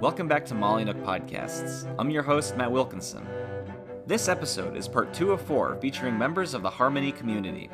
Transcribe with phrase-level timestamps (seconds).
[0.00, 1.92] Welcome back to Molly Nook Podcasts.
[1.98, 3.26] I'm your host, Matt Wilkinson.
[4.06, 7.68] This episode is part two of four featuring members of the Harmony community.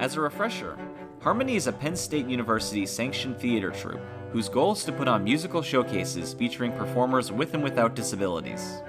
[0.00, 0.76] As a refresher,
[1.20, 4.00] Harmony is a Penn State University sanctioned theater troupe
[4.32, 8.82] whose goal is to put on musical showcases featuring performers with and without disabilities.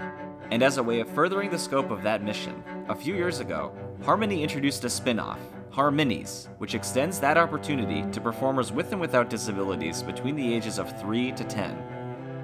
[0.50, 3.74] And as a way of furthering the scope of that mission, a few years ago,
[4.04, 9.30] Harmony introduced a spin off, Harmonies, which extends that opportunity to performers with and without
[9.30, 12.01] disabilities between the ages of 3 to 10.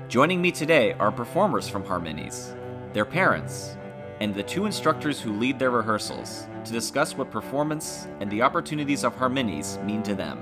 [0.10, 2.56] Joining me today are performers from Harmonies,
[2.94, 3.76] their parents,
[4.22, 9.04] and the two instructors who lead their rehearsals to discuss what performance and the opportunities
[9.04, 10.42] of Harmonies mean to them.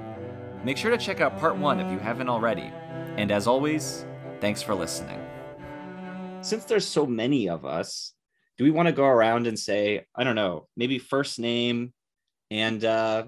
[0.63, 2.71] Make sure to check out part one if you haven't already.
[3.17, 4.05] And as always,
[4.39, 5.19] thanks for listening.
[6.41, 8.13] Since there's so many of us,
[8.59, 11.91] do we want to go around and say, I don't know, maybe first name
[12.51, 13.23] and uh,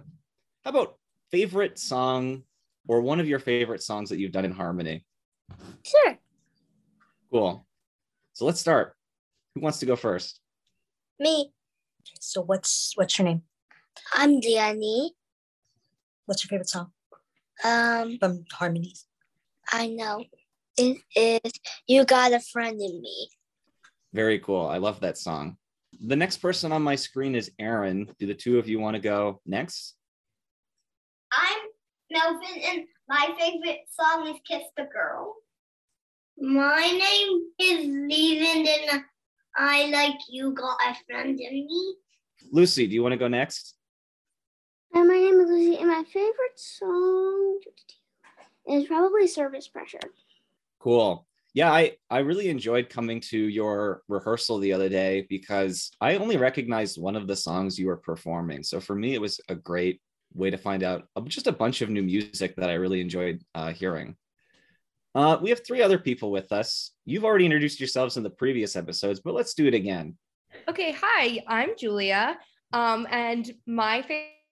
[0.64, 1.00] how about
[1.32, 2.44] favorite song
[2.88, 5.04] or one of your favorite songs that you've done in harmony?
[5.84, 6.20] Sure.
[7.32, 7.66] Cool.
[8.34, 8.96] So let's start.
[9.56, 10.40] Who wants to go first?
[11.20, 11.52] Me.
[12.20, 13.42] So what's what's your name?
[14.14, 15.14] I'm Danny.
[16.26, 16.92] What's your favorite song
[17.64, 19.06] Um, from Harmonies?
[19.72, 20.24] I know.
[20.78, 21.52] It is
[21.88, 23.30] You Got a Friend in Me.
[24.14, 24.68] Very cool.
[24.68, 25.58] I love that song.
[26.00, 28.10] The next person on my screen is Aaron.
[28.20, 29.96] Do the two of you want to go next?
[31.32, 31.58] I'm
[32.12, 35.34] Melvin, and my favorite song is Kiss the Girl.
[36.40, 39.04] My name is Leland, and
[39.56, 41.96] I like You Got a Friend in Me.
[42.52, 43.74] Lucy, do you want to go next?
[44.94, 47.60] Hi, my name is Lucy, and my favorite song
[48.68, 50.00] is probably Surface Pressure.
[50.80, 51.26] Cool.
[51.56, 56.38] Yeah, I, I really enjoyed coming to your rehearsal the other day because I only
[56.38, 58.62] recognized one of the songs you were performing.
[58.62, 60.02] So for me, it was a great
[60.36, 63.74] way to find out just a bunch of new music that I really enjoyed uh,
[63.74, 64.16] hearing.
[65.18, 66.92] Uh, we have three other people with us.
[67.06, 70.16] You've already introduced yourselves in the previous episodes, but let's do it again.
[70.70, 72.38] Okay, hi, I'm Julia.
[72.72, 74.06] Um, and my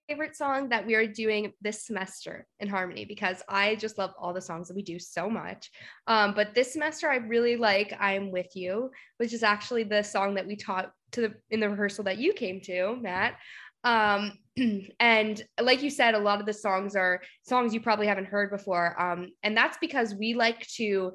[0.09, 4.34] favorite song that we are doing this semester in Harmony because I just love all
[4.34, 5.70] the songs that we do so much.
[6.08, 10.34] Um, but this semester I really like I'm with you, which is actually the song
[10.34, 13.36] that we taught to the in the rehearsal that you came to, Matt.
[13.84, 14.40] Um,
[15.00, 18.50] and like you said, a lot of the songs are songs you probably haven't heard
[18.52, 19.00] before.
[19.02, 21.14] Um, and that's because we like to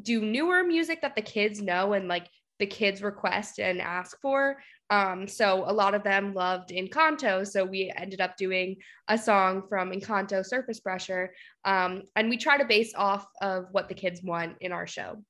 [0.00, 2.28] do newer music that the kids know and like
[2.60, 4.58] the kids request and ask for.
[4.90, 7.46] Um, so a lot of them loved Encanto.
[7.46, 8.76] So we ended up doing
[9.08, 11.32] a song from Encanto, Surface Pressure.
[11.64, 15.24] Um, and we try to base off of what the kids want in our show.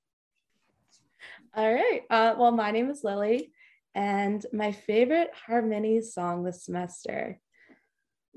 [1.55, 2.03] All right.
[2.11, 3.53] Uh, well, my name is Lily,
[3.95, 7.41] and my favorite harmony song this semester.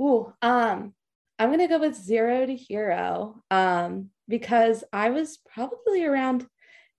[0.01, 0.93] Ooh, um,
[1.39, 6.47] I'm gonna go with Zero to Hero, um, because I was probably around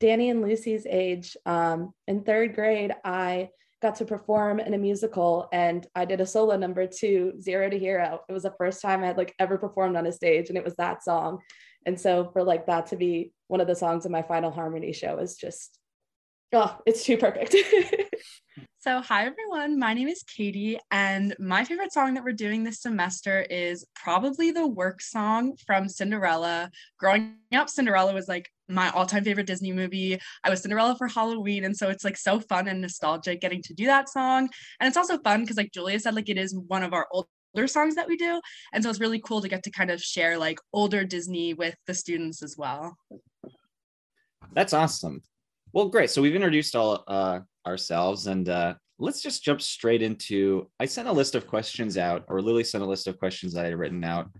[0.00, 1.36] Danny and Lucy's age.
[1.46, 3.50] Um, in third grade, I
[3.82, 7.78] got to perform in a musical, and I did a solo number to Zero to
[7.78, 8.20] Hero.
[8.28, 10.64] It was the first time I had like ever performed on a stage, and it
[10.64, 11.40] was that song.
[11.86, 14.92] And so for like that to be one of the songs in my final harmony
[14.92, 15.78] show is just
[16.54, 17.56] Oh, it's too perfect.
[18.84, 19.78] So, hi everyone.
[19.78, 24.50] My name is Katie, and my favorite song that we're doing this semester is probably
[24.50, 26.70] the work song from Cinderella.
[26.98, 30.20] Growing up, Cinderella was like my all time favorite Disney movie.
[30.44, 33.72] I was Cinderella for Halloween, and so it's like so fun and nostalgic getting to
[33.72, 34.50] do that song.
[34.80, 37.66] And it's also fun because, like Julia said, like it is one of our older
[37.66, 38.38] songs that we do.
[38.74, 41.74] And so it's really cool to get to kind of share like older Disney with
[41.86, 42.98] the students as well.
[44.52, 45.22] That's awesome.
[45.72, 46.10] Well, great.
[46.10, 50.68] So we've introduced all uh, ourselves, and uh, let's just jump straight into.
[50.80, 53.64] I sent a list of questions out, or Lily sent a list of questions that
[53.64, 54.30] I had written out.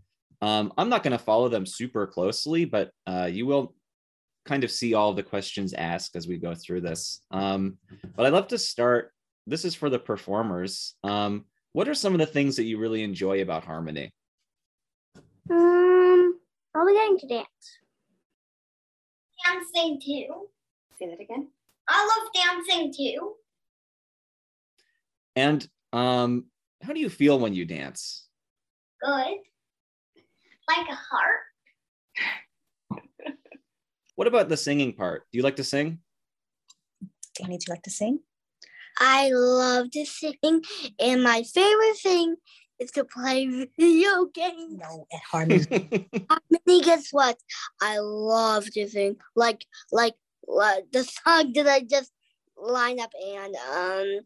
[0.43, 3.75] Um, I'm not going to follow them super closely, but uh, you will
[4.45, 7.23] kind of see all of the questions asked as we go through this.
[7.31, 7.79] Um,
[8.15, 9.13] but I'd love to start.
[9.47, 10.95] This is for the performers.
[11.03, 14.13] Um, what are some of the things that you really enjoy about harmony?
[15.51, 16.39] Um,
[16.73, 17.49] probably getting to dance.
[19.47, 20.49] Dancing too.
[20.99, 21.49] Say that again.
[21.89, 23.35] I love dancing too.
[25.37, 26.47] And um,
[26.83, 28.27] how do you feel when you dance?
[29.03, 29.39] Good.
[30.69, 31.41] Like a heart.
[34.17, 35.25] What about the singing part?
[35.33, 35.99] Do you like to sing?
[37.35, 38.21] Danny, do you like to sing?
[39.01, 40.63] I love to sing,
[41.01, 42.37] and my favorite thing
[42.79, 43.47] is to play
[43.77, 44.77] video games.
[44.77, 45.65] No, at Harmony.
[46.31, 47.37] Harmony, guess what?
[47.83, 50.15] I love to sing, like like
[50.47, 52.13] the song that I just
[52.57, 54.21] line up and um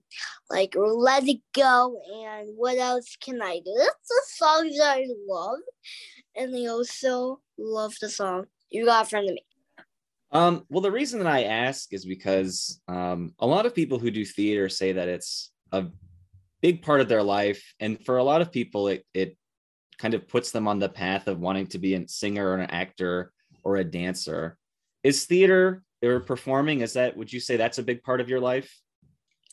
[0.50, 3.74] like let it go and what else can I do?
[3.76, 5.58] That's the song that I love,
[6.36, 9.42] and I also love the song "You Got Friend of Me."
[10.30, 14.10] Um, well, the reason that I ask is because um, a lot of people who
[14.10, 15.86] do theater say that it's a
[16.60, 19.36] big part of their life, and for a lot of people, it it
[19.98, 22.70] kind of puts them on the path of wanting to be a singer or an
[22.70, 23.32] actor
[23.64, 24.56] or a dancer.
[25.02, 26.80] Is theater or performing?
[26.80, 28.80] Is that would you say that's a big part of your life?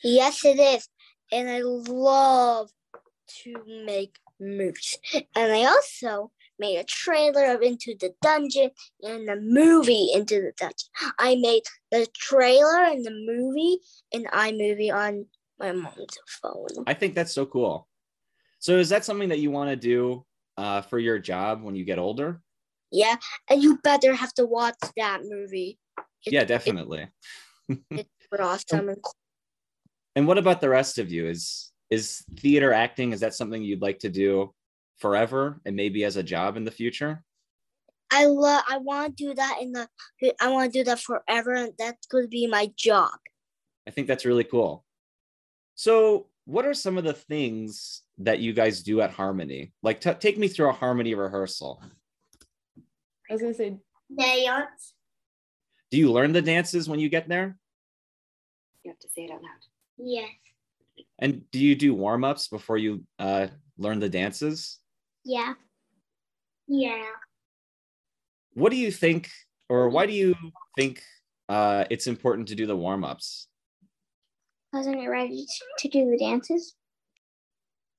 [0.04, 0.88] Yes, it is.
[1.32, 2.70] And I love
[3.44, 3.56] to
[3.86, 4.98] make movies.
[5.36, 8.72] And I also made a trailer of Into the Dungeon
[9.02, 10.90] and the movie Into the Dungeon.
[11.20, 13.80] I made the trailer and the movie
[14.12, 15.26] in iMovie on
[15.60, 16.84] my mom's phone.
[16.86, 17.88] I think that's so cool.
[18.60, 20.26] So is that something that you want to do
[20.58, 22.42] uh, for your job when you get older?
[22.92, 23.16] Yeah,
[23.50, 25.78] and you better have to watch that movie.
[26.26, 27.08] It- yeah, definitely.
[27.90, 28.08] It's
[28.40, 28.90] awesome.
[28.90, 29.14] and cool.
[30.16, 31.28] And what about the rest of you?
[31.28, 33.12] Is is theater acting?
[33.12, 34.54] Is that something you'd like to do
[35.00, 37.24] forever and maybe as a job in the future?
[38.12, 38.64] I love.
[38.70, 39.88] I want to do that in the.
[40.40, 43.12] I want to do that forever, and that's going to be my job.
[43.88, 44.86] I think that's really cool.
[45.76, 49.74] So, what are some of the things that you guys do at Harmony?
[49.82, 51.82] Like, t- take me through a Harmony rehearsal.
[53.30, 53.78] I was gonna say
[54.18, 54.94] Dance.
[55.92, 57.58] Do you learn the dances when you get there?
[58.84, 59.62] You have to say it out loud.
[59.98, 60.30] Yes.
[61.20, 63.48] And do you do warm ups before you uh,
[63.78, 64.80] learn the dances?
[65.24, 65.54] Yeah.
[66.68, 67.04] Yeah.
[68.54, 69.30] What do you think,
[69.70, 70.36] or why do you
[70.78, 71.02] think
[71.50, 73.48] uh, it's important to do the warm ups?
[74.74, 75.46] Wasn't it ready
[75.80, 76.76] to do the dances?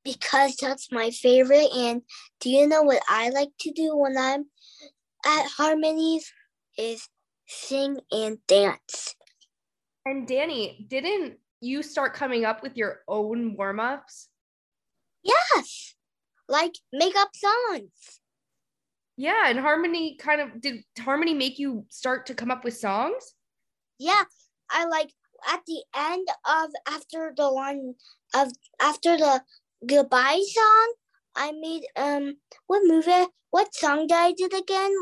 [0.06, 1.68] because that's my favorite.
[1.74, 2.02] And
[2.40, 4.46] do you know what I like to do when I'm
[5.26, 6.32] at harmonies?
[6.78, 7.08] Is
[7.46, 9.14] sing and dance.
[10.04, 14.28] And Danny, didn't you start coming up with your own warm ups?
[15.22, 15.94] Yes,
[16.48, 18.20] like make up songs.
[19.16, 23.34] Yeah, and Harmony kind of did Harmony make you start to come up with songs?
[23.98, 24.24] Yeah,
[24.70, 25.10] I like
[25.48, 27.94] at the end of after the one
[28.34, 29.42] of after the
[29.86, 30.94] goodbye song.
[31.34, 33.26] I made um what movie?
[33.50, 34.92] What song did I did again?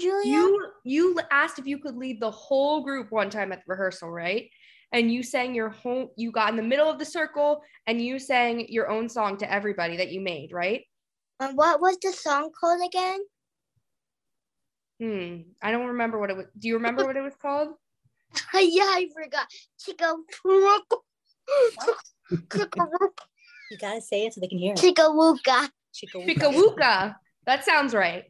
[0.00, 0.32] Julia.
[0.32, 4.10] You you asked if you could lead the whole group one time at the rehearsal,
[4.10, 4.50] right?
[4.92, 8.18] And you sang your whole you got in the middle of the circle and you
[8.18, 10.82] sang your own song to everybody that you made, right?
[11.40, 13.20] Um, what was the song called again?
[15.00, 15.50] Hmm.
[15.60, 16.46] I don't remember what it was.
[16.58, 17.70] Do you remember what it was called?
[18.54, 19.46] yeah, I forgot.
[19.78, 20.14] Chica
[23.70, 24.78] You gotta say it so they can hear it.
[24.78, 25.68] Chica Wooka.
[25.94, 27.14] Chicka
[27.46, 28.24] That sounds right.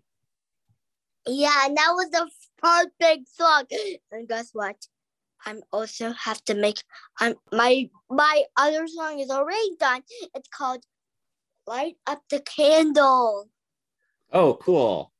[1.26, 3.64] Yeah, and that was the perfect song.
[4.12, 4.76] And guess what?
[5.46, 6.82] I'm also have to make
[7.18, 10.02] I'm my my other song is already done.
[10.34, 10.82] It's called
[11.66, 13.48] Light Up the Candle.
[14.32, 15.12] Oh, cool.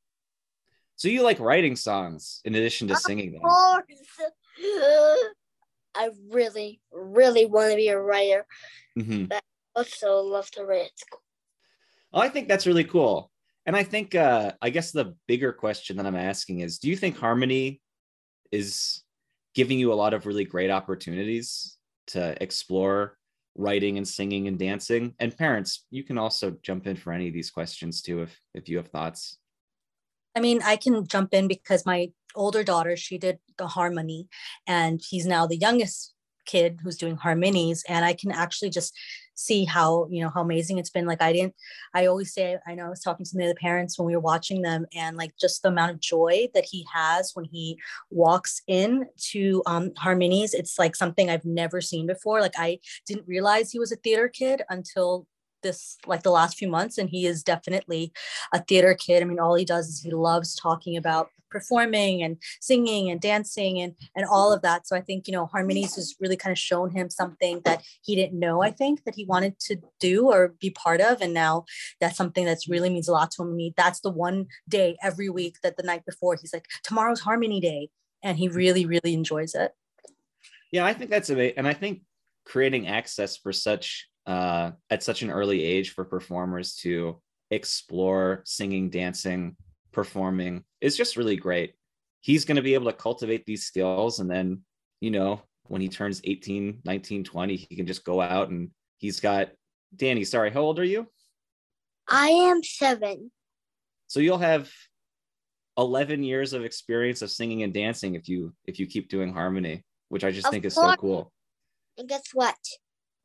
[0.96, 3.42] So you like writing songs in addition to singing them?
[3.44, 3.84] Of course.
[5.96, 8.46] I really, really want to be a writer.
[8.98, 9.30] Mhm.
[9.76, 11.20] Also love to write at school.
[12.12, 13.30] Well, I think that's really cool.
[13.66, 16.96] And I think, uh, I guess the bigger question that I'm asking is do you
[16.96, 17.80] think Harmony
[18.52, 19.02] is
[19.54, 21.78] giving you a lot of really great opportunities
[22.08, 23.16] to explore
[23.54, 25.14] writing and singing and dancing?
[25.18, 28.68] And parents, you can also jump in for any of these questions too if, if
[28.68, 29.38] you have thoughts.
[30.36, 34.28] I mean, I can jump in because my older daughter, she did the harmony,
[34.66, 36.12] and he's now the youngest
[36.44, 37.84] kid who's doing harmonies.
[37.88, 38.92] And I can actually just
[39.34, 41.06] see how, you know, how amazing it's been.
[41.06, 41.54] Like, I didn't,
[41.92, 44.14] I always say, I know I was talking to some of the parents when we
[44.14, 47.78] were watching them, and like just the amount of joy that he has when he
[48.10, 52.40] walks in to um, harmonies, it's like something I've never seen before.
[52.40, 55.26] Like, I didn't realize he was a theater kid until
[55.64, 58.12] this like the last few months and he is definitely
[58.52, 59.22] a theater kid.
[59.22, 63.80] I mean all he does is he loves talking about performing and singing and dancing
[63.80, 64.86] and and all of that.
[64.86, 68.14] So i think you know harmonies has really kind of shown him something that he
[68.16, 71.64] didn't know i think that he wanted to do or be part of and now
[72.00, 73.72] that's something that's really means a lot to him.
[73.76, 77.88] That's the one day every week that the night before he's like tomorrow's harmony day
[78.22, 79.72] and he really really enjoys it.
[80.72, 82.02] Yeah, I think that's a and I think
[82.44, 88.90] creating access for such uh, at such an early age for performers to explore singing,
[88.90, 89.56] dancing,
[89.92, 91.74] performing is just really great.
[92.20, 94.62] He's going to be able to cultivate these skills and then,
[95.00, 99.20] you know, when he turns 18, 19, 20, he can just go out and he's
[99.20, 99.48] got
[99.96, 101.06] Danny, sorry, how old are you?
[102.08, 103.30] I am seven.
[104.08, 104.70] So you'll have
[105.78, 109.84] 11 years of experience of singing and dancing if you if you keep doing harmony,
[110.08, 111.32] which I just Of think is so cool.
[111.96, 112.56] And guess what?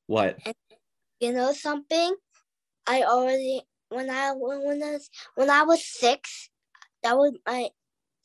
[0.07, 0.37] What?
[1.19, 2.15] You know something?
[2.87, 6.49] I already when I when when I was when I was six,
[7.03, 7.69] that was my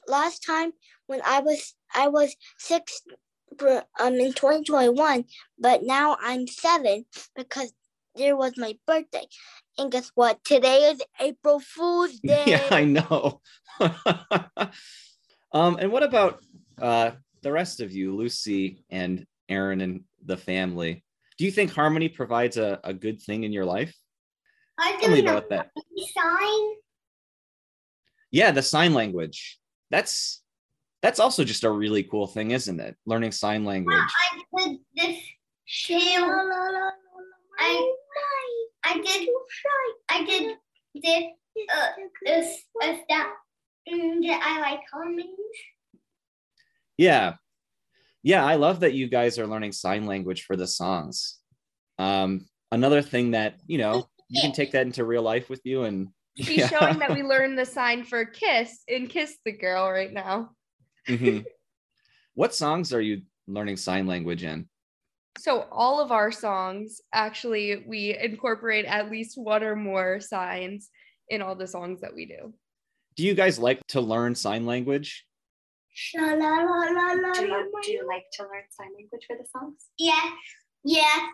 [0.07, 0.73] last time
[1.07, 3.03] when I was I was six
[4.01, 5.25] um in 2021,
[5.59, 7.73] but now I'm seven because
[8.17, 9.27] there was my birthday.
[9.79, 10.45] And guess what?
[10.45, 12.45] Today is April Fool's Day.
[12.47, 13.41] Yeah, I know.
[15.53, 16.43] um, and what about
[16.81, 21.04] uh, the rest of you, Lucy and Aaron and the family?
[21.39, 23.95] Do you think harmony provides a, a good thing in your life?
[24.79, 25.71] I'm Tell me about that.
[26.15, 26.75] sign.
[28.31, 29.59] Yeah, the sign language.
[29.91, 30.43] That's
[31.03, 32.97] that's also just a really cool thing, isn't it?
[33.07, 33.97] Learning sign language.
[33.97, 35.17] I did this.
[37.59, 37.83] I
[38.85, 39.29] I did
[40.11, 40.57] I did
[40.95, 41.25] this
[41.75, 41.89] uh
[42.25, 43.27] this uh, stuff.
[43.87, 45.29] And I like harmonies.
[46.97, 47.35] Yeah.
[48.25, 51.37] Yeah, I love that you guys are learning sign language for the songs.
[51.99, 55.85] Um, another thing that, you know, you can take that into real life with you
[55.85, 56.69] and She's Yeah.
[56.69, 60.51] showing that we learned the sign for kiss in Kiss the Girl right now.
[61.07, 61.45] Mhm.
[62.37, 64.69] What songs are you learning sign language in?
[65.39, 70.91] So all of our songs, actually, we incorporate at least one or more signs
[71.29, 72.53] in all the songs that we do.
[73.15, 75.25] Do you guys like to learn sign language?
[75.95, 77.59] Sha la la la la Do la.
[77.59, 79.87] you, do you like to learn sign language for the songs?
[79.97, 80.31] Yeah.
[80.85, 81.29] Yeah.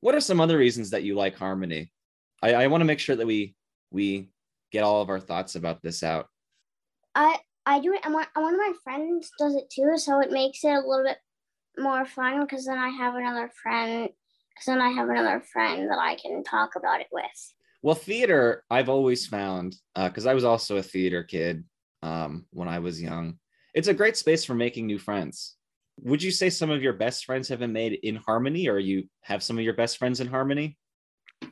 [0.00, 1.92] What are some other reasons that you like harmony?
[2.42, 3.54] I, I want to make sure that we
[3.90, 4.30] we
[4.72, 6.26] get all of our thoughts about this out.
[7.14, 8.00] I I do it.
[8.04, 11.04] And one, one of my friends does it too, so it makes it a little
[11.04, 11.18] bit
[11.78, 14.08] more fun because then I have another friend.
[14.50, 17.54] Because then I have another friend that I can talk about it with.
[17.82, 21.64] Well, theater, I've always found, because I was also a theater kid
[22.02, 23.38] um, when I was young,
[23.74, 25.56] it's a great space for making new friends.
[26.02, 29.04] Would you say some of your best friends have been made in harmony, or you
[29.22, 30.76] have some of your best friends in harmony?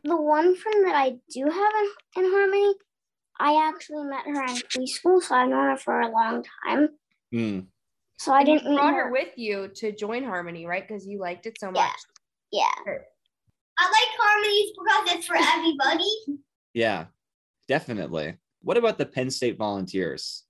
[0.05, 1.73] The one friend that I do have
[2.17, 2.75] in, in Harmony,
[3.39, 6.89] I actually met her in preschool, so I've known her for a long time.
[7.31, 7.61] Hmm.
[8.19, 9.07] So I And didn't meet brought her.
[9.07, 10.87] her with you to join Harmony, right?
[10.87, 11.83] Because you liked it so Yeah.
[11.83, 11.97] much.
[12.53, 12.71] yeah.
[13.79, 16.41] I like harmonies because it's for everybody.
[16.75, 17.07] Yeah,
[17.69, 18.37] definitely.
[18.63, 20.45] What about the Penn State Volunteers?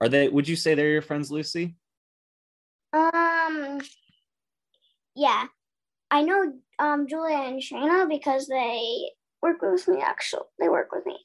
[0.00, 0.28] Are they?
[0.28, 1.74] Would you say they're your friends, Lucy?
[2.92, 3.80] Um.
[5.14, 5.46] Yeah,
[6.10, 9.10] I know um Julia and Shayna because they
[9.42, 10.00] work with me.
[10.00, 11.16] Actually, they work with me.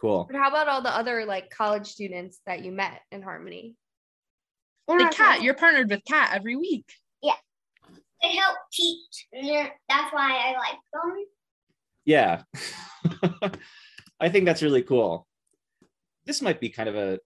[0.00, 0.26] Cool.
[0.30, 3.74] But how about all the other like college students that you met in Harmony?
[4.88, 6.84] They're Like my Kat, you're partnered with Kat every week.
[7.22, 7.36] Yeah,
[8.20, 9.26] they help teach.
[9.32, 11.24] and That's why I like them.
[12.04, 12.42] Yeah.
[14.20, 15.26] I think that's really cool.
[16.26, 17.18] This might be kind of a,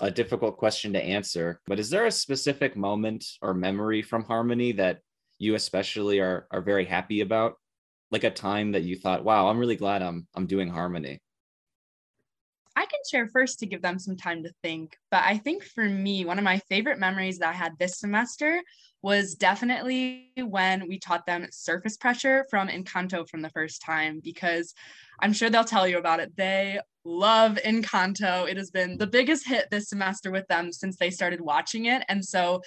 [0.00, 4.72] a difficult question to answer, but is there a specific moment or memory from Harmony
[4.72, 5.00] that
[5.38, 7.54] you especially are are very happy about?
[8.10, 11.20] Like a time that you thought, wow, I'm really glad I'm I'm doing Harmony.
[12.76, 14.96] I can share first to give them some time to think.
[15.10, 18.62] But I think for me, one of my favorite memories that I had this semester
[19.02, 24.74] was definitely when we taught them surface pressure from Encanto from the first time, because
[25.20, 26.36] I'm sure they'll tell you about it.
[26.36, 28.48] They love Encanto.
[28.48, 32.02] It has been the biggest hit this semester with them since they started watching it.
[32.08, 32.60] And so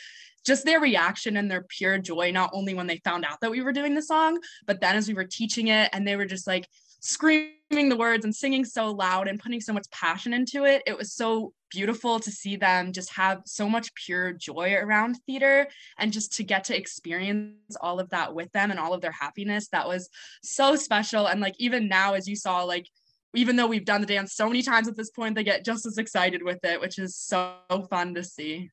[0.45, 3.61] just their reaction and their pure joy, not only when they found out that we
[3.61, 6.47] were doing the song, but then as we were teaching it, and they were just
[6.47, 6.67] like,
[7.03, 10.83] screaming the words and singing so loud and putting so much passion into it.
[10.85, 15.67] It was so beautiful to see them just have so much pure joy around theater
[15.97, 19.11] and just to get to experience all of that with them and all of their
[19.11, 19.69] happiness.
[19.69, 20.09] That was
[20.43, 21.27] so special.
[21.27, 22.87] And like even now, as you saw, like
[23.33, 25.85] even though we've done the dance so many times at this point, they get just
[25.85, 27.55] as excited with it, which is so
[27.89, 28.69] fun to see.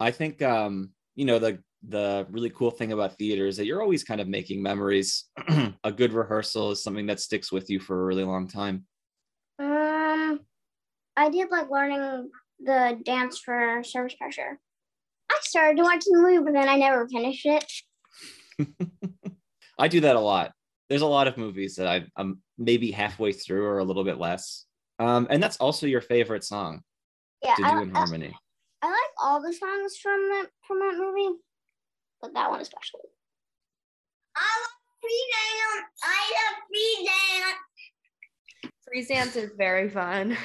[0.00, 3.82] I think um, you know, the the really cool thing about theater is that you're
[3.82, 5.24] always kind of making memories.
[5.84, 8.84] a good rehearsal is something that sticks with you for a really long time.
[9.58, 10.40] Um,
[11.16, 14.58] I did like learning the dance for surface pressure.
[15.30, 17.72] I started watching the movie, but then I never finished it.
[19.78, 20.52] I do that a lot.
[20.88, 24.18] There's a lot of movies that I, I'm maybe halfway through or a little bit
[24.18, 24.66] less.
[24.98, 26.82] Um, and that's also your favorite song
[27.42, 28.34] Yeah, to I, do in I, harmony.
[28.82, 31.38] I like all the songs from that from that movie,
[32.24, 33.00] but that one especially.
[34.34, 34.70] I love
[35.02, 35.90] free dance.
[36.02, 38.72] I love free dance.
[38.86, 40.38] Freeze dance is very fun.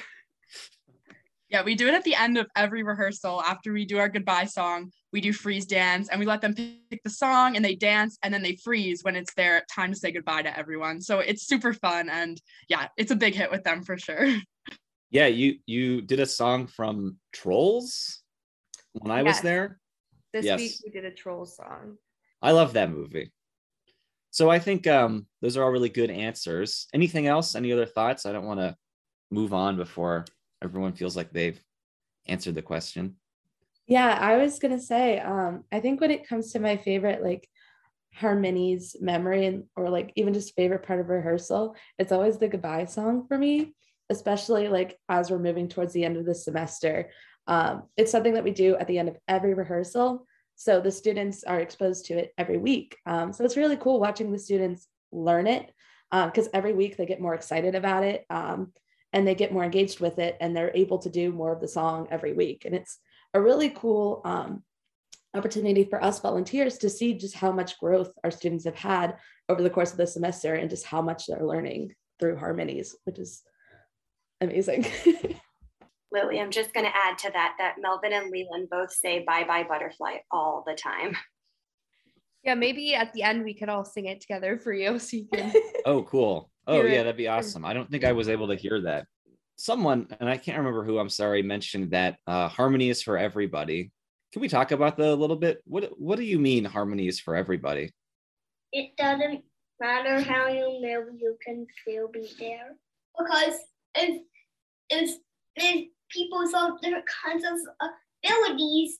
[1.50, 4.46] Yeah, we do it at the end of every rehearsal after we do our goodbye
[4.46, 4.92] song.
[5.14, 8.34] We do freeze dance and we let them pick the song and they dance and
[8.34, 11.02] then they freeze when it's their time to say goodbye to everyone.
[11.02, 14.28] So it's super fun and yeah, it's a big hit with them for sure.
[15.12, 18.22] Yeah, you you did a song from Trolls
[18.94, 19.80] when I was there.
[20.34, 20.60] This Yes.
[20.60, 21.98] week we did a troll song.
[22.42, 23.32] I love that movie.
[24.32, 26.88] So I think um, those are all really good answers.
[26.94, 27.56] Anything else?
[27.56, 28.26] Any other thoughts?
[28.26, 28.76] I don't want to
[29.32, 30.26] move on before
[30.64, 31.60] everyone feels like they've
[32.28, 33.16] answered the question.
[33.88, 37.50] Yeah, I was gonna say, um, I think when it comes to my favorite like
[38.14, 42.86] harmonies memory and or like even just favorite part of rehearsal, it's always the goodbye
[42.86, 43.74] song for me,
[44.12, 47.10] especially like as we're moving towards the end of the semester.
[47.48, 50.26] Um, it's something that we do at the end of every rehearsal.
[50.56, 52.98] So the students are exposed to it every week.
[53.06, 55.72] Um, so it's really cool watching the students learn it
[56.12, 58.74] because um, every week they get more excited about it um,
[59.14, 61.68] and they get more engaged with it and they're able to do more of the
[61.68, 62.64] song every week.
[62.66, 63.00] And it's
[63.34, 64.64] a really cool um,
[65.34, 69.18] opportunity for us volunteers to see just how much growth our students have had
[69.48, 73.20] over the course of the semester and just how much they're learning through harmonies, which
[73.20, 73.42] is
[74.42, 74.86] amazing.
[76.12, 79.44] Lily, I'm just going to add to that that Melvin and Leland both say bye
[79.44, 81.16] bye butterfly all the time.
[82.44, 85.28] Yeah, maybe at the end we could all sing it together for you so you
[85.32, 85.54] can.
[85.86, 86.50] oh, cool.
[86.68, 87.66] Oh, yeah, that'd be awesome.
[87.66, 89.08] I don't think I was able to hear that.
[89.56, 93.92] Someone, and I can't remember who, I'm sorry, mentioned that uh, harmony is for everybody.
[94.32, 95.64] Can we talk about that a little bit?
[95.66, 97.92] What What do you mean harmony is for everybody?
[98.72, 99.44] It doesn't
[99.82, 102.76] matter how you move, you can still be there.
[103.18, 103.56] Because
[103.96, 104.22] if
[104.92, 105.18] if
[105.56, 107.60] if people with all different kinds of
[108.24, 109.00] abilities,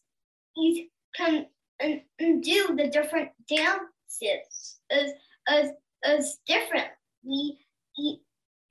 [1.16, 1.46] can
[1.80, 5.12] and, and do the different dances as
[5.48, 5.70] as
[6.04, 7.58] as differently,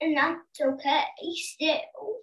[0.00, 1.04] and that's okay
[1.34, 2.18] still.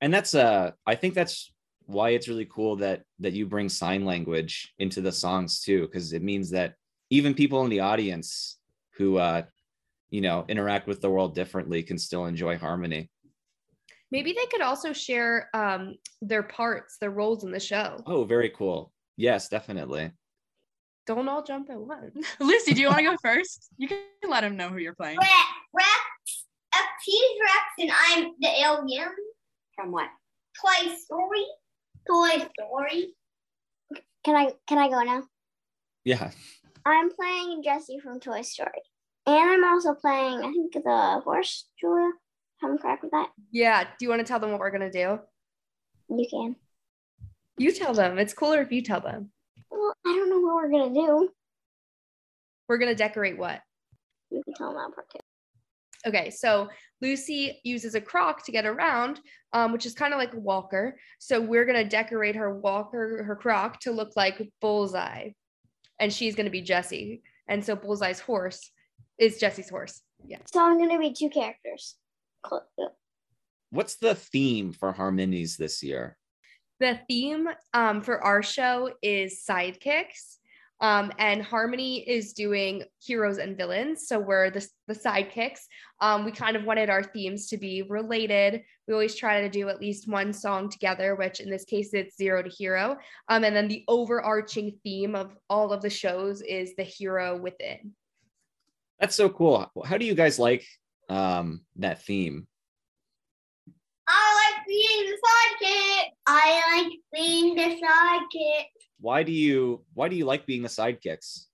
[0.00, 1.52] And that's uh, I think that's
[1.86, 6.12] why it's really cool that that you bring sign language into the songs too, because
[6.12, 6.74] it means that
[7.10, 8.58] even people in the audience
[8.96, 9.42] who uh,
[10.10, 13.10] you know interact with the world differently can still enjoy harmony.
[14.12, 18.02] Maybe they could also share um, their parts, their roles in the show.
[18.06, 18.92] Oh, very cool.
[19.16, 20.12] Yes, definitely.
[21.06, 22.14] Don't all jump at once.
[22.40, 23.68] Lucy, do you want to go first?
[23.78, 23.98] You can
[24.28, 25.18] let them know who you're playing.
[25.18, 25.30] Rex,
[25.72, 26.44] Rex,
[26.74, 29.08] uh, he's Rex, and I'm the alien.
[29.74, 30.08] From what?
[30.60, 31.46] Toy Story.
[32.08, 33.14] Toy Story.
[34.24, 35.22] Can I can I go now?
[36.04, 36.30] Yeah.
[36.84, 38.82] I'm playing Jessie from Toy Story,
[39.26, 42.10] and I'm also playing I think the horse Julia.
[42.62, 43.28] I'm correct with that.
[43.50, 43.84] Yeah.
[43.84, 45.18] Do you want to tell them what we're gonna do?
[46.08, 46.56] You can.
[47.58, 48.18] You tell them.
[48.18, 49.30] It's cooler if you tell them.
[49.70, 51.30] Well, I don't know what we're gonna do.
[52.68, 53.60] We're gonna decorate what?
[54.30, 55.18] You can tell them that part too.
[56.06, 56.68] Okay, so
[57.02, 59.20] Lucy uses a croc to get around,
[59.52, 60.98] um, which is kind of like a walker.
[61.18, 65.30] So we're gonna decorate her walker, her croc, to look like Bullseye,
[65.98, 67.22] and she's gonna be Jessie.
[67.48, 68.70] And so Bullseye's horse
[69.18, 70.02] is Jessie's horse.
[70.24, 70.38] Yeah.
[70.46, 71.96] So I'm gonna be two characters.
[73.70, 76.16] What's the theme for Harmonies this year?
[76.80, 80.36] The theme um, for our show is sidekicks.
[80.80, 84.08] Um, and Harmony is doing heroes and villains.
[84.08, 85.60] So we're the, the sidekicks.
[86.00, 88.62] Um, we kind of wanted our themes to be related.
[88.86, 92.16] We always try to do at least one song together, which in this case it's
[92.16, 92.98] Zero to Hero.
[93.28, 97.92] Um, and then the overarching theme of all of the shows is the hero within.
[99.00, 99.70] That's so cool.
[99.84, 100.66] How do you guys like
[101.08, 102.46] um, that theme?
[104.08, 106.02] I like being the sidekick.
[106.26, 108.66] I like being the sidekick.
[109.00, 111.46] Why do you why do you like being the sidekicks?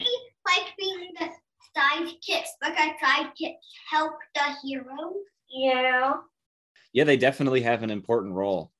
[0.00, 0.06] I
[0.46, 1.28] like being the
[1.76, 3.54] sidekicks because sidekicks
[3.90, 5.24] help the heroes.
[5.48, 6.14] Yeah.
[6.92, 8.72] Yeah, they definitely have an important role.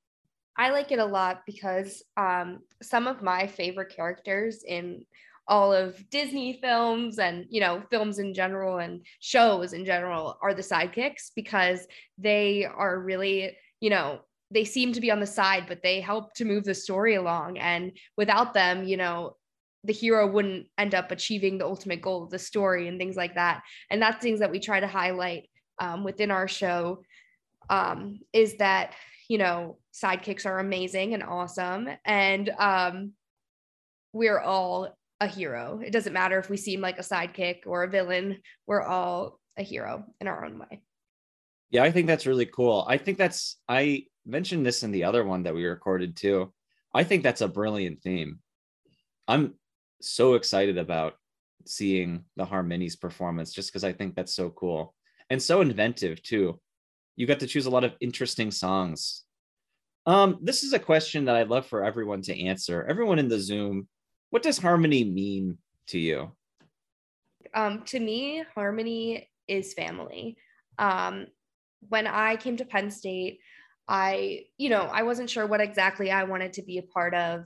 [0.57, 5.05] I like it a lot because um, some of my favorite characters in
[5.47, 10.53] all of Disney films and you know films in general and shows in general are
[10.53, 14.19] the sidekicks because they are really you know
[14.51, 17.57] they seem to be on the side but they help to move the story along.
[17.57, 19.35] And without them you know
[19.85, 23.35] the hero wouldn't end up achieving the ultimate goal of the story and things like
[23.35, 23.63] that.
[23.89, 27.03] And that's things that we try to highlight um, within our show
[27.69, 28.93] um, is that
[29.27, 31.89] you know sidekicks are amazing and awesome.
[32.05, 33.13] And um,
[34.13, 35.79] we're all a hero.
[35.83, 39.63] It doesn't matter if we seem like a sidekick or a villain, we're all a
[39.63, 40.81] hero in our own way.
[41.69, 42.85] Yeah, I think that's really cool.
[42.87, 46.53] I think that's, I mentioned this in the other one that we recorded too.
[46.93, 48.39] I think that's a brilliant theme.
[49.27, 49.55] I'm
[50.01, 51.13] so excited about
[51.65, 54.93] seeing the Harmonies performance just because I think that's so cool
[55.29, 56.59] and so inventive too.
[57.15, 59.23] You got to choose a lot of interesting songs.
[60.05, 62.85] Um, this is a question that I'd love for everyone to answer.
[62.89, 63.87] Everyone in the Zoom,
[64.33, 66.31] what does harmony mean to you?
[67.53, 70.37] Um, to me, harmony is family.
[70.79, 71.27] Um,
[71.89, 73.37] when I came to Penn State,
[73.87, 77.43] I, you know, I wasn't sure what exactly I wanted to be a part of.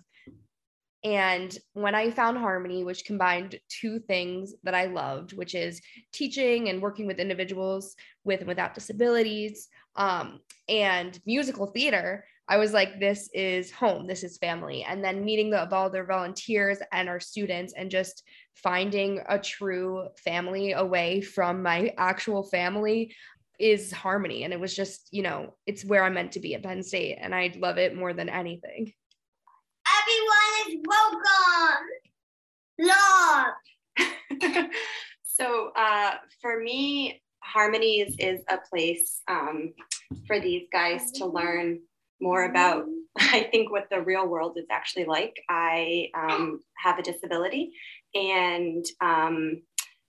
[1.04, 5.82] And when I found Harmony, which combined two things that I loved, which is
[6.14, 12.72] teaching and working with individuals with and without disabilities um, and musical theater, I was
[12.72, 14.84] like, this is home, this is family.
[14.84, 18.24] And then meeting the, all their volunteers and our students and just
[18.56, 23.14] finding a true family away from my actual family
[23.60, 24.44] is harmony.
[24.44, 27.18] And it was just, you know, it's where I'm meant to be at Penn State.
[27.20, 28.94] And I love it more than anything.
[30.00, 31.86] Everyone is welcome.
[34.40, 34.70] Love.
[35.24, 39.74] so uh, for me, Harmonies is a place um,
[40.28, 41.80] for these guys to learn
[42.20, 42.86] more about,
[43.20, 45.36] I think, what the real world is actually like.
[45.50, 47.72] I um, have a disability
[48.14, 49.62] and um,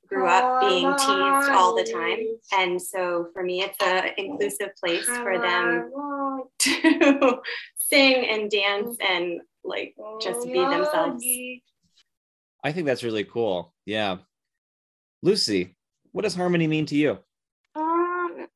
[0.09, 2.18] grew up being teased all the time.
[2.53, 5.90] And so for me, it's an inclusive place for them
[6.59, 7.40] to
[7.77, 11.25] sing and dance and like just be themselves.
[12.64, 13.75] I think that's really cool.
[13.87, 14.18] Yeah.
[15.23, 15.77] Lucy,
[16.12, 17.18] what does harmony mean to you?
[17.75, 18.47] Um,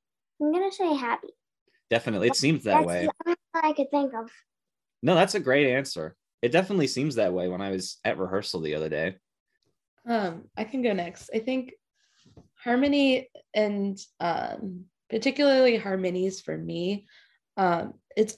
[0.40, 1.28] I'm gonna say happy.
[1.90, 2.28] Definitely.
[2.28, 3.02] It seems that That's way.
[3.02, 4.30] the only one I could think of.
[5.02, 6.16] No, that's a great answer.
[6.42, 9.16] It definitely seems that way when I was at rehearsal the other day.
[10.08, 11.30] Um, I can go next.
[11.34, 11.74] I think
[12.54, 17.06] harmony and um, particularly harmonies for me,
[17.56, 18.36] um, it's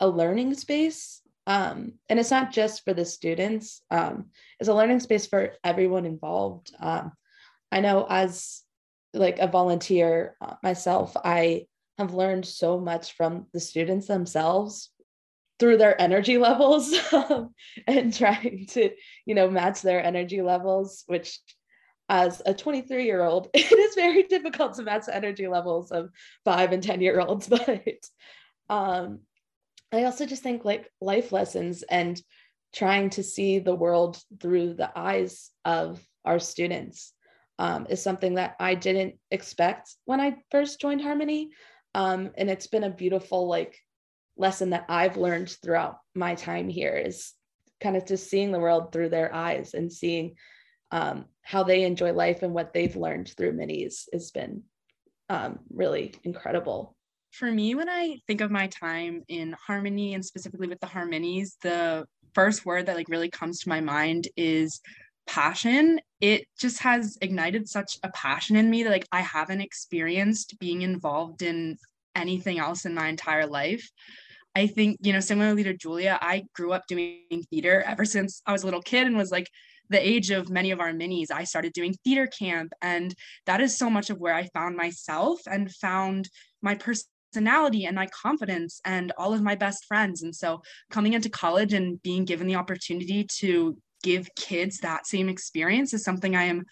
[0.00, 1.20] a learning space.
[1.46, 4.26] Um, and it's not just for the students, um,
[4.58, 6.72] it's a learning space for everyone involved.
[6.80, 7.12] Um,
[7.70, 8.62] I know as
[9.12, 11.66] like a volunteer uh, myself, I
[11.98, 14.90] have learned so much from the students themselves
[15.58, 16.94] through their energy levels
[17.86, 18.90] and trying to
[19.26, 21.38] you know match their energy levels which
[22.08, 26.10] as a 23 year old it is very difficult to match the energy levels of
[26.44, 27.82] five and 10 year olds but
[28.68, 29.20] um
[29.92, 32.20] i also just think like life lessons and
[32.74, 37.12] trying to see the world through the eyes of our students
[37.60, 41.50] um, is something that i didn't expect when i first joined harmony
[41.94, 43.78] um, and it's been a beautiful like
[44.36, 47.32] lesson that I've learned throughout my time here is
[47.80, 50.34] kind of just seeing the world through their eyes and seeing
[50.90, 54.62] um, how they enjoy life and what they've learned through minis has been
[55.28, 56.96] um, really incredible.
[57.32, 61.56] For me, when I think of my time in harmony and specifically with the harmonies,
[61.62, 64.80] the first word that like really comes to my mind is
[65.26, 66.00] passion.
[66.20, 70.82] It just has ignited such a passion in me that like I haven't experienced being
[70.82, 71.76] involved in
[72.14, 73.90] anything else in my entire life.
[74.56, 78.52] I think, you know, similarly to Julia, I grew up doing theater ever since I
[78.52, 79.48] was a little kid and was like
[79.90, 81.30] the age of many of our minis.
[81.30, 83.14] I started doing theater camp, and
[83.46, 86.28] that is so much of where I found myself and found
[86.62, 90.22] my personality and my confidence and all of my best friends.
[90.22, 95.28] And so coming into college and being given the opportunity to give kids that same
[95.28, 96.64] experience is something I am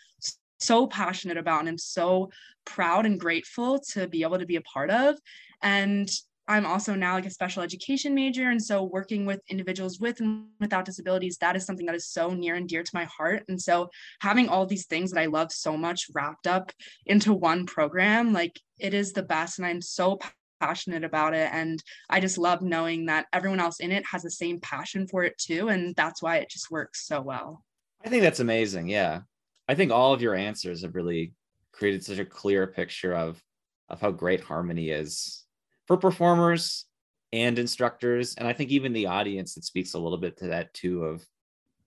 [0.61, 2.31] so passionate about and I'm so
[2.65, 5.19] proud and grateful to be able to be a part of.
[5.63, 6.09] And
[6.47, 8.51] I'm also now like a special education major.
[8.51, 12.31] And so working with individuals with and without disabilities, that is something that is so
[12.31, 13.45] near and dear to my heart.
[13.49, 13.89] And so
[14.21, 16.71] having all these things that I love so much wrapped up
[17.07, 19.59] into one program, like it is the best.
[19.59, 20.19] And I'm so
[20.63, 21.51] passionate about it.
[21.53, 25.25] And I just love knowing that everyone else in it has the same passion for
[25.25, 25.69] it too.
[25.69, 27.65] And that's why it just works so well.
[28.05, 28.89] I think that's amazing.
[28.89, 29.21] Yeah.
[29.69, 31.33] I think all of your answers have really
[31.73, 33.43] created such a clear picture of
[33.89, 35.45] of how great harmony is
[35.87, 36.87] for performers
[37.33, 40.73] and instructors and i think even the audience it speaks a little bit to that
[40.73, 41.27] too of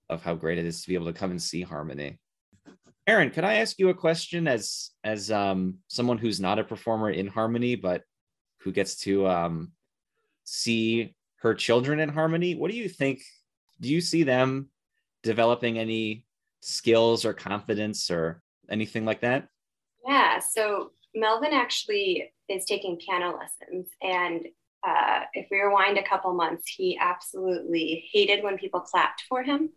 [0.09, 2.19] of how great it is to be able to come and see harmony
[3.07, 7.09] aaron could i ask you a question as as um someone who's not a performer
[7.09, 8.03] in harmony but
[8.65, 9.71] who gets to um
[10.43, 13.21] see her children in harmony what do you think
[13.79, 14.67] do you see them
[15.23, 16.25] developing any
[16.59, 19.47] skills or confidence or anything like that
[20.05, 23.87] Yeah, so Melvin actually is taking piano lessons.
[24.01, 24.47] And
[24.85, 29.69] uh, if we rewind a couple months, he absolutely hated when people clapped for him.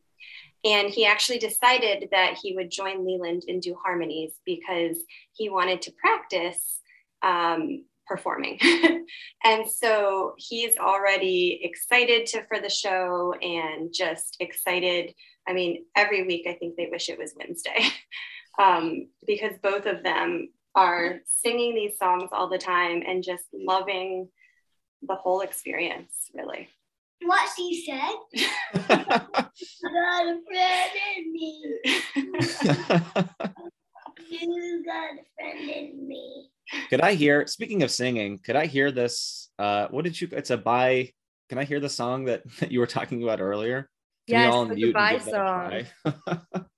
[0.65, 4.99] And he actually decided that he would join Leland and do harmonies because
[5.33, 6.81] he wanted to practice
[7.23, 8.59] um, performing.
[9.45, 15.15] and so he's already excited to for the show and just excited.
[15.47, 17.89] I mean, every week I think they wish it was Wednesday
[18.59, 24.29] um, because both of them are singing these songs all the time and just loving
[25.03, 26.69] the whole experience, really.
[27.23, 28.89] What she said.
[28.89, 31.81] got a friend in me.
[34.29, 36.51] You got a friend in me.
[36.91, 40.51] Could i hear speaking of singing could i hear this uh what did you it's
[40.51, 41.11] a bye
[41.49, 43.89] can i hear the song that, that you were talking about earlier
[44.29, 46.65] Can we Yes, all the unmute and goodbye give that a try?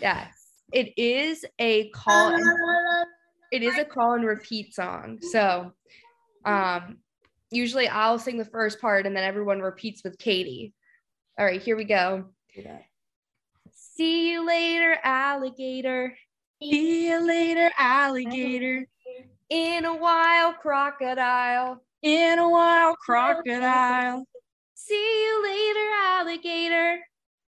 [0.00, 0.34] Yes.
[0.72, 2.44] It is a call and
[3.50, 5.18] it is a call and repeat song.
[5.22, 5.72] So
[6.44, 6.98] um
[7.50, 10.74] usually I'll sing the first part and then everyone repeats with Katie.
[11.38, 12.26] All right, here we go.
[12.54, 12.78] Yeah.
[13.72, 16.16] See you later, alligator.
[16.60, 18.86] See you later, alligator.
[19.50, 21.82] In a wild crocodile.
[22.02, 24.24] In a wild crocodile.
[24.74, 27.00] See you later, alligator.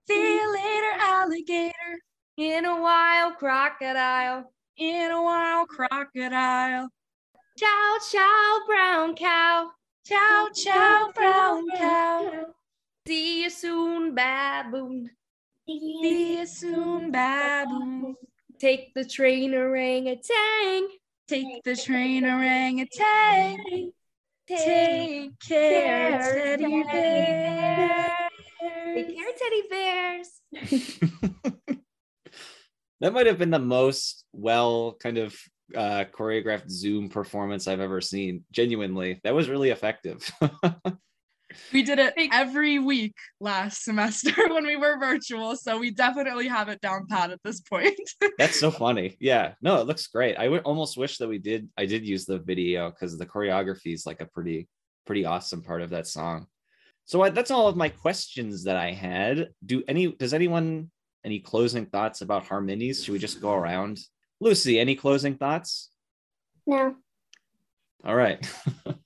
[0.06, 2.00] See you later, alligator.
[2.38, 4.52] In a wild crocodile.
[4.78, 6.90] In a wild crocodile.
[7.58, 9.72] Chow, chow, brown cow.
[10.06, 12.46] Chow, chow, brown cow.
[13.08, 15.10] See you soon, baboon.
[15.66, 18.16] See you soon, baboon.
[18.60, 20.90] Take the train, orangutan.
[21.28, 23.58] Take the train, orangutan.
[24.48, 28.30] Take care, teddy bear.
[28.94, 30.30] Take care, teddy bears.
[33.02, 35.36] that might have been the most well kind of
[35.76, 38.46] uh, choreographed Zoom performance I've ever seen.
[38.52, 40.32] Genuinely, that was really effective.
[41.72, 46.70] we did it every week last semester when we were virtual, so we definitely have
[46.70, 48.00] it down pat at this point.
[48.38, 49.18] That's so funny.
[49.20, 50.38] Yeah, no, it looks great.
[50.38, 51.70] I would almost wish that we did.
[51.78, 54.68] I did use the video because the choreography is like a pretty,
[55.06, 56.48] pretty awesome part of that song.
[57.06, 59.50] So I, that's all of my questions that I had.
[59.66, 60.12] Do any?
[60.12, 60.90] Does anyone
[61.24, 63.04] any closing thoughts about harmonies?
[63.04, 64.00] Should we just go around?
[64.40, 65.90] Lucy, any closing thoughts?
[66.68, 66.96] No.
[68.04, 68.46] All right.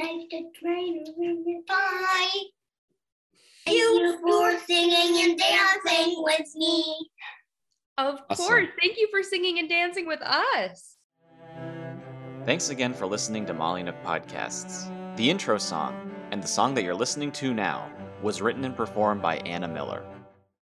[0.00, 1.04] Take the train
[1.66, 2.42] Bye.
[3.66, 7.10] You for singing and dancing with me.
[7.98, 8.46] Of Awesome.
[8.46, 8.68] course.
[8.80, 10.96] Thank you for singing and dancing with us.
[12.44, 14.88] Thanks again for listening to Molly Nook Podcasts.
[15.16, 17.90] The intro song, and the song that you're listening to now,
[18.22, 20.04] was written and performed by Anna Miller.